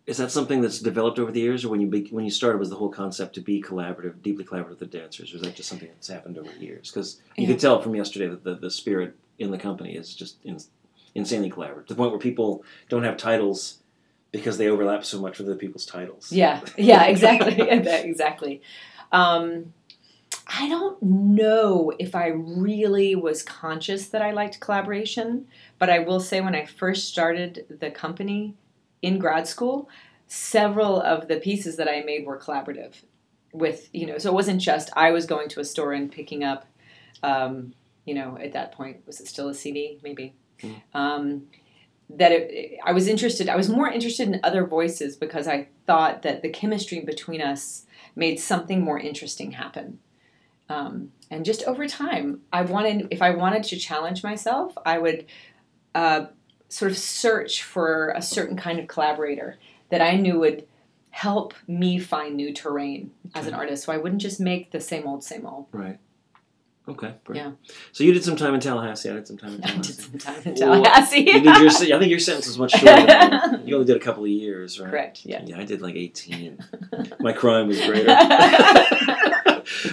is 0.05 0.17
that 0.17 0.31
something 0.31 0.61
that's 0.61 0.79
developed 0.79 1.17
over 1.17 1.31
the 1.31 1.39
years, 1.39 1.63
or 1.63 1.69
when 1.69 1.79
you 1.79 1.87
be, 1.87 2.05
when 2.11 2.25
you 2.25 2.31
started 2.31 2.57
was 2.59 2.69
the 2.69 2.75
whole 2.75 2.89
concept 2.89 3.35
to 3.35 3.41
be 3.41 3.61
collaborative, 3.61 4.21
deeply 4.21 4.43
collaborative 4.43 4.69
with 4.69 4.79
the 4.79 4.85
dancers, 4.85 5.31
or 5.33 5.37
is 5.37 5.41
that 5.43 5.55
just 5.55 5.69
something 5.69 5.87
that's 5.87 6.09
happened 6.09 6.37
over 6.37 6.49
the 6.59 6.65
years? 6.65 6.91
Because 6.91 7.21
you 7.37 7.43
Yeah. 7.47 7.53
could 7.53 7.59
tell 7.61 7.81
from 7.81 7.95
yesterday 7.95 8.27
that 8.27 8.43
the, 8.43 8.55
the 8.55 8.69
spirit 8.69 9.15
in 9.39 9.51
the 9.51 9.57
company 9.57 9.95
is 9.95 10.13
just 10.13 10.35
in, 10.43 10.59
insanely 11.15 11.49
collaborative 11.49 11.87
to 11.87 11.93
the 11.93 11.95
point 11.95 12.11
where 12.11 12.19
people 12.19 12.63
don't 12.89 13.03
have 13.03 13.15
titles 13.15 13.77
because 14.33 14.57
they 14.57 14.67
overlap 14.67 15.05
so 15.05 15.21
much 15.21 15.37
with 15.39 15.47
other 15.47 15.57
people's 15.57 15.85
titles. 15.85 16.31
Yeah, 16.33 16.59
yeah, 16.77 17.03
exactly, 17.05 17.61
exactly. 17.69 18.61
Um, 19.11 19.73
I 20.53 20.67
don't 20.67 21.01
know 21.01 21.93
if 21.97 22.13
I 22.13 22.27
really 22.27 23.15
was 23.15 23.41
conscious 23.41 24.09
that 24.09 24.21
I 24.21 24.31
liked 24.31 24.59
collaboration, 24.59 25.47
but 25.79 25.89
I 25.89 25.99
will 25.99 26.19
say 26.19 26.41
when 26.41 26.55
I 26.55 26.65
first 26.65 27.07
started 27.07 27.65
the 27.79 27.89
company 27.89 28.55
in 29.01 29.17
grad 29.17 29.47
school, 29.47 29.89
several 30.27 31.01
of 31.01 31.27
the 31.27 31.37
pieces 31.37 31.77
that 31.77 31.87
I 31.87 32.01
made 32.01 32.25
were 32.25 32.37
collaborative. 32.37 32.95
With 33.53 33.89
you 33.93 34.05
know, 34.05 34.17
so 34.17 34.29
it 34.29 34.33
wasn't 34.33 34.61
just 34.61 34.89
I 34.95 35.11
was 35.11 35.25
going 35.25 35.49
to 35.49 35.59
a 35.59 35.65
store 35.65 35.91
and 35.91 36.11
picking 36.11 36.43
up, 36.43 36.65
um, 37.21 37.73
you 38.05 38.13
know, 38.13 38.37
at 38.41 38.53
that 38.53 38.71
point 38.71 39.05
was 39.05 39.19
it 39.19 39.27
still 39.27 39.49
a 39.49 39.53
CD 39.53 39.99
maybe. 40.01 40.33
Mm. 40.61 40.81
Um, 40.93 41.47
that 42.09 42.31
it, 42.31 42.79
I 42.85 42.93
was 42.93 43.07
interested. 43.07 43.49
I 43.49 43.57
was 43.57 43.69
more 43.69 43.89
interested 43.89 44.27
in 44.27 44.39
other 44.43 44.65
voices 44.65 45.17
because 45.17 45.47
I 45.47 45.67
thought 45.85 46.21
that 46.21 46.41
the 46.41 46.49
chemistry 46.49 47.01
between 47.01 47.41
us 47.41 47.85
made 48.15 48.39
something 48.39 48.81
more 48.81 48.99
interesting 48.99 49.51
happen. 49.51 49.99
Um, 50.71 51.11
and 51.29 51.45
just 51.45 51.63
over 51.63 51.87
time, 51.87 52.41
I 52.51 52.61
wanted, 52.61 53.07
if 53.11 53.21
I 53.21 53.31
wanted 53.31 53.63
to 53.65 53.77
challenge 53.77 54.23
myself, 54.23 54.73
I 54.85 54.97
would 54.97 55.25
uh, 55.95 56.25
sort 56.69 56.91
of 56.91 56.97
search 56.97 57.63
for 57.63 58.09
a 58.15 58.21
certain 58.21 58.57
kind 58.57 58.79
of 58.79 58.87
collaborator 58.87 59.57
that 59.89 60.01
I 60.01 60.15
knew 60.15 60.39
would 60.39 60.67
help 61.09 61.53
me 61.67 61.99
find 61.99 62.35
new 62.35 62.53
terrain 62.53 63.11
as 63.35 63.47
an 63.47 63.53
artist. 63.53 63.83
So 63.83 63.91
I 63.91 63.97
wouldn't 63.97 64.21
just 64.21 64.39
make 64.39 64.71
the 64.71 64.79
same 64.79 65.07
old, 65.07 65.23
same 65.23 65.45
old. 65.45 65.67
Right. 65.71 65.99
Okay. 66.87 67.13
Great. 67.25 67.37
Yeah. 67.37 67.51
So 67.91 68.03
you 68.03 68.11
did 68.13 68.23
some 68.23 68.35
time 68.35 68.53
in 68.53 68.59
Tallahassee. 68.59 69.09
I 69.09 69.13
did 69.13 69.27
some 69.27 69.37
time 69.37 69.53
in 69.55 69.63
I 69.63 69.67
did 69.77 69.83
Tallahassee. 69.83 70.01
some 70.01 70.19
time 70.19 70.41
in 70.45 70.53
Well, 70.69 70.83
Tallahassee. 70.83 71.19
you 71.19 71.33
did 71.41 71.43
your. 71.43 71.67
I 71.69 71.99
think 71.99 72.09
your 72.09 72.19
sentence 72.19 72.47
was 72.47 72.57
much 72.57 72.71
shorter. 72.71 73.05
Than 73.05 73.61
you 73.67 73.75
only 73.75 73.85
did 73.85 73.97
a 73.97 73.99
couple 73.99 74.23
of 74.23 74.29
years, 74.29 74.79
right? 74.79 74.89
Correct. 74.89 75.25
Yeah. 75.25 75.43
Yeah, 75.45 75.59
I 75.59 75.65
did 75.65 75.81
like 75.81 75.95
eighteen. 75.95 76.57
My 77.19 77.33
crime 77.33 77.67
was 77.67 77.79
greater. 77.85 78.07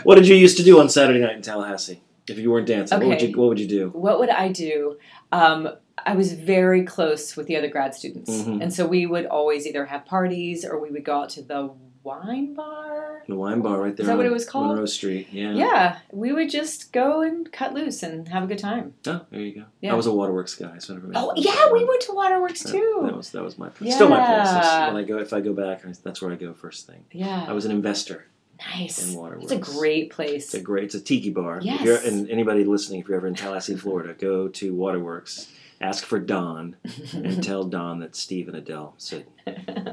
what 0.04 0.14
did 0.16 0.26
you 0.28 0.34
used 0.36 0.56
to 0.58 0.62
do 0.64 0.80
on 0.80 0.88
Saturday 0.88 1.20
night 1.20 1.36
in 1.36 1.42
Tallahassee? 1.42 2.00
If 2.28 2.38
you 2.38 2.50
weren't 2.50 2.66
dancing, 2.66 2.98
what 2.98 3.06
would 3.08 3.22
you 3.22 3.36
What 3.38 3.48
would 3.48 3.60
you 3.60 3.66
do? 3.68 3.88
what 3.90 4.18
would 4.18 4.28
I 4.30 4.48
do? 4.52 4.98
Um, 5.32 5.68
I 6.06 6.14
was 6.14 6.32
very 6.34 6.84
close 6.84 7.36
with 7.36 7.46
the 7.46 7.56
other 7.56 7.68
grad 7.68 7.94
students, 7.94 8.30
Mhm. 8.30 8.62
and 8.62 8.72
so 8.72 8.86
we 8.86 9.06
would 9.06 9.26
always 9.26 9.66
either 9.66 9.86
have 9.86 10.04
parties 10.04 10.64
or 10.64 10.78
we 10.78 10.90
would 10.90 11.04
go 11.04 11.20
out 11.22 11.30
to 11.30 11.42
the 11.42 11.70
wine 12.04 12.54
bar. 12.54 13.22
The 13.26 13.34
wine 13.34 13.60
bar 13.60 13.80
right 13.80 13.94
there. 13.96 14.06
that 14.06 14.16
what 14.16 14.24
it 14.24 14.32
was 14.32 14.46
called? 14.48 14.68
Monroe 14.68 14.86
Street. 14.86 15.28
Yeah. 15.32 15.52
Yeah, 15.52 15.98
we 16.12 16.32
would 16.32 16.48
just 16.50 16.92
go 16.92 17.20
and 17.22 17.50
cut 17.52 17.74
loose 17.74 18.02
and 18.02 18.28
have 18.28 18.44
a 18.44 18.46
good 18.46 18.58
time. 18.58 18.94
Oh, 19.06 19.22
there 19.30 19.40
you 19.40 19.54
go. 19.56 19.64
Yeah. 19.80 19.92
I 19.92 19.96
was 19.96 20.06
a 20.06 20.12
waterworks 20.12 20.54
guy, 20.54 20.78
so 20.78 20.94
I 20.94 20.96
never. 20.96 21.12
Oh 21.14 21.32
yeah, 21.36 21.70
we 21.72 21.84
went 21.84 22.00
to 22.02 22.12
Waterworks 22.12 22.62
That- 22.62 22.72
too. 22.72 23.00
That 23.04 23.16
was 23.16 23.30
that 23.32 23.42
was 23.42 23.58
my 23.58 23.68
place. 23.70 23.94
Still 23.94 24.08
my 24.08 24.16
place. 24.24 24.50
That's- 24.50 24.92
When 24.92 25.02
I 25.02 25.06
go, 25.06 25.18
if 25.18 25.32
I 25.32 25.40
go 25.40 25.52
back, 25.52 25.84
I- 25.86 25.92
that's 26.02 26.22
where 26.22 26.30
I 26.32 26.36
go 26.36 26.52
first 26.54 26.86
thing. 26.86 27.04
yeah, 27.12 27.44
I 27.48 27.52
was 27.52 27.64
an 27.64 27.72
investor 27.72 28.26
nice. 28.58 29.06
in 29.08 29.14
Waterworks. 29.18 29.52
It's 29.52 29.68
a 29.68 29.72
great 29.78 30.10
place. 30.10 30.44
It's 30.46 30.54
a 30.54 30.60
great. 30.60 30.84
It's 30.84 30.94
a 30.94 31.00
tiki 31.00 31.30
bar. 31.30 31.58
If 31.58 31.64
Yes. 31.64 31.84
you're, 31.84 31.96
and 31.98 32.28
anybody 32.30 32.64
listening, 32.64 33.00
if 33.00 33.08
you're 33.08 33.16
ever 33.16 33.26
in 33.26 33.34
Tallahassee, 33.34 33.76
Florida, 33.76 34.14
go 34.18 34.48
to 34.48 34.74
Waterworks. 34.74 35.48
Ask 35.80 36.04
for 36.04 36.18
Don 36.18 36.74
and 37.12 37.42
tell 37.50 37.62
Don 37.64 38.00
that 38.00 38.16
Steve 38.16 38.48
and 38.48 38.56
Adele 38.56 38.94
said 38.98 39.26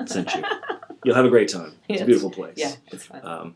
sent 0.07 0.33
you. 0.33 0.43
You'll 1.03 1.15
have 1.15 1.25
a 1.25 1.29
great 1.29 1.47
time. 1.49 1.73
It's 1.87 1.99
Yes. 1.99 2.01
a 2.01 2.05
beautiful 2.05 2.31
place. 2.31 2.55
yeah, 2.57 2.71
it's 2.91 3.05
fun. 3.05 3.21
Um, 3.23 3.55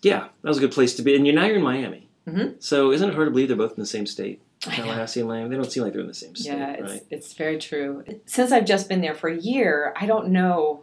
yeah, 0.00 0.28
that 0.42 0.48
was 0.48 0.56
a 0.56 0.60
good 0.60 0.72
place 0.72 0.96
to 0.96 1.02
be. 1.02 1.14
And 1.14 1.26
you're 1.26 1.34
now 1.34 1.44
you're 1.44 1.56
in 1.56 1.62
Miami. 1.62 2.08
Mhm. 2.26 2.54
So 2.62 2.90
isn't 2.92 3.06
it 3.10 3.14
hard 3.14 3.26
to 3.26 3.30
believe 3.30 3.48
they're 3.48 3.56
both 3.56 3.72
in 3.72 3.80
the 3.80 3.86
same 3.86 4.06
state? 4.06 4.40
Tallahassee 4.60 5.20
and 5.20 5.28
Miami. 5.28 5.50
They 5.50 5.56
don't 5.56 5.70
seem 5.70 5.82
like 5.82 5.92
they're 5.92 6.00
in 6.00 6.08
the 6.08 6.14
same 6.14 6.34
state, 6.34 6.52
Yeah, 6.56 6.70
it's 6.72 6.82
right? 6.90 7.02
it's 7.10 7.32
very 7.34 7.58
true. 7.58 8.02
Since 8.26 8.50
I've 8.50 8.64
just 8.64 8.88
been 8.88 9.02
there 9.02 9.14
for 9.14 9.28
a 9.28 9.36
year, 9.38 9.92
I 9.94 10.06
don't 10.06 10.28
know 10.30 10.82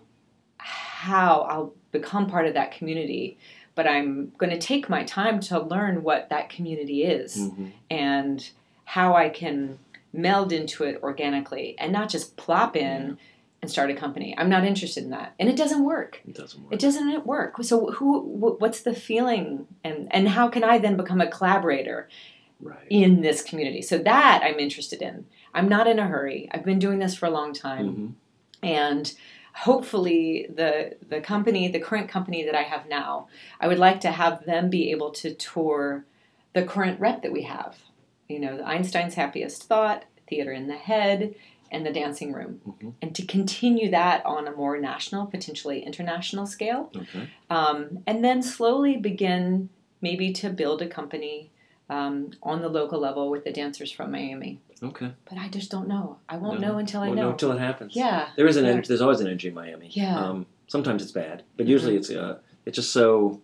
how 0.57 1.41
I'll 1.41 1.73
become 1.99 2.27
part 2.27 2.47
of 2.47 2.53
that 2.53 2.71
community, 2.77 3.37
but 3.75 3.85
I'm 3.87 4.31
going 4.37 4.51
to 4.51 4.67
take 4.71 4.89
my 4.89 5.03
time 5.03 5.39
to 5.49 5.59
learn 5.59 6.03
what 6.03 6.29
that 6.29 6.49
community 6.49 7.03
is 7.03 7.31
hmm 7.35 7.67
and 7.89 8.37
how 8.85 9.15
I 9.15 9.29
can 9.29 9.79
meld 10.13 10.51
into 10.51 10.83
it 10.83 10.99
organically 11.01 11.75
and 11.79 11.91
not 11.91 12.07
just 12.15 12.37
plop 12.37 12.75
in 12.75 13.01
Yeah. 13.07 13.15
and 13.61 13.71
start 13.71 13.89
a 13.89 13.95
company. 13.95 14.29
I'm 14.37 14.49
not 14.55 14.63
interested 14.63 15.03
in 15.03 15.09
that, 15.09 15.33
and 15.39 15.49
it 15.49 15.55
doesn't 15.55 15.83
work. 15.83 16.21
It 16.27 16.35
doesn't 16.35 16.61
work. 16.63 16.73
It 16.73 16.79
doesn't 16.79 17.25
work. 17.25 17.51
So 17.63 17.91
who? 17.97 18.09
What's 18.61 18.81
the 18.81 18.93
feeling, 18.93 19.67
and 19.83 19.97
and 20.15 20.23
how 20.37 20.45
can 20.49 20.63
I 20.63 20.77
then 20.77 20.95
become 20.97 21.21
a 21.21 21.27
collaborator? 21.37 22.07
right. 22.61 22.87
in 22.89 23.21
this 23.21 23.43
community. 23.49 23.81
So 23.81 23.97
that 23.97 24.41
I'm 24.47 24.59
interested 24.59 25.01
in. 25.01 25.25
I'm 25.53 25.67
not 25.75 25.87
in 25.87 25.99
a 25.99 26.07
hurry. 26.07 26.47
I've 26.53 26.63
been 26.71 26.79
doing 26.79 26.99
this 26.99 27.15
for 27.15 27.25
a 27.25 27.35
long 27.39 27.51
time, 27.53 27.87
hmm 27.87 28.07
and 28.63 29.05
hopefully 29.55 30.47
the 30.53 30.95
the 31.07 31.21
company, 31.21 31.67
the 31.69 31.79
current 31.79 32.09
company 32.09 32.43
that 32.45 32.55
I 32.55 32.63
have 32.63 32.87
now, 32.89 33.27
I 33.59 33.67
would 33.67 33.79
like 33.79 34.01
to 34.01 34.11
have 34.11 34.45
them 34.45 34.69
be 34.69 34.91
able 34.91 35.11
to 35.11 35.33
tour 35.33 36.05
the 36.53 36.63
current 36.63 36.99
rep 36.99 37.21
that 37.23 37.31
we 37.31 37.43
have. 37.43 37.77
You 38.27 38.39
know, 38.39 38.57
the 38.57 38.67
Einstein's 38.67 39.13
Happiest 39.15 39.63
Thought, 39.63 40.05
Theater 40.27 40.51
in 40.51 40.67
the 40.67 40.75
Head, 40.75 41.35
and 41.71 41.85
the 41.85 41.93
Dancing 41.93 42.33
Room, 42.33 42.61
hmm 42.65 42.89
and 43.01 43.13
to 43.15 43.25
continue 43.25 43.89
that 43.91 44.25
on 44.25 44.47
a 44.47 44.51
more 44.51 44.77
national, 44.79 45.25
potentially 45.27 45.79
international 45.83 46.45
scale 46.47 46.91
Okay. 46.95 47.29
um, 47.49 47.99
and 48.07 48.23
then 48.23 48.41
slowly 48.41 48.97
begin 48.97 49.69
maybe 50.01 50.31
to 50.33 50.49
build 50.49 50.81
a 50.81 50.87
company 50.87 51.51
um, 51.89 52.31
on 52.41 52.61
the 52.61 52.69
local 52.69 52.99
level 52.99 53.29
with 53.29 53.43
the 53.43 53.51
dancers 53.51 53.91
from 53.91 54.11
Miami. 54.11 54.59
Okay. 54.83 55.11
But 55.29 55.37
I 55.37 55.47
just 55.49 55.71
don't 55.71 55.87
know. 55.87 56.17
I 56.27 56.37
won't 56.37 56.59
No. 56.59 56.73
know 56.73 56.77
until 56.79 57.01
I 57.01 57.07
Won't 57.07 57.19
know. 57.19 57.29
until 57.31 57.51
it 57.51 57.59
happens. 57.59 57.95
yeah. 57.95 58.29
There 58.35 58.47
is 58.47 58.57
an 58.57 58.65
Yeah. 58.65 58.71
energy. 58.71 58.87
There's 58.89 59.01
always 59.01 59.19
an 59.21 59.27
energy 59.27 59.47
in 59.47 59.53
Miami. 59.53 59.89
Yeah. 59.91 60.19
Um, 60.19 60.45
sometimes 60.67 61.01
it's 61.01 61.11
bad, 61.11 61.43
but 61.57 61.65
usually 61.67 61.95
it's 61.95 62.09
uh, 62.09 62.39
it's 62.65 62.75
just 62.75 62.91
so. 62.91 63.41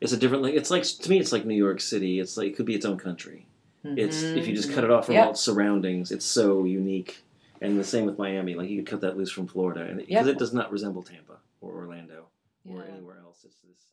It's 0.00 0.12
a 0.12 0.16
different. 0.16 0.42
Like, 0.42 0.54
it's 0.54 0.70
like 0.70 0.82
to 0.84 1.10
me, 1.10 1.18
it's 1.18 1.32
like 1.32 1.44
New 1.44 1.54
York 1.56 1.80
City. 1.80 2.18
It's 2.20 2.36
like 2.36 2.48
it 2.48 2.56
could 2.56 2.66
be 2.66 2.74
its 2.74 2.84
own 2.86 2.96
country. 2.98 3.46
It's 3.84 4.22
if 4.22 4.46
you 4.46 4.54
just 4.54 4.72
cut 4.72 4.84
it 4.84 4.90
off 4.90 5.06
from 5.06 5.16
Yeah. 5.16 5.24
all 5.24 5.30
its 5.32 5.40
surroundings, 5.40 6.12
it's 6.12 6.24
so 6.24 6.64
unique. 6.64 7.24
And 7.60 7.78
the 7.78 7.84
same 7.84 8.06
with 8.06 8.18
Miami. 8.18 8.54
Like 8.54 8.68
you 8.70 8.78
could 8.82 8.86
cut 8.90 9.00
that 9.02 9.16
loose 9.16 9.30
from 9.30 9.46
Florida, 9.48 9.82
and 9.82 9.98
because 9.98 10.26
Yeah. 10.26 10.32
it 10.32 10.38
does 10.38 10.52
not 10.52 10.70
resemble 10.72 11.02
Tampa 11.02 11.38
or 11.60 11.72
Orlando 11.74 12.26
or 12.68 12.84
anywhere 12.84 13.18
else. 13.24 13.44
It's 13.44 13.60
this 13.62 13.91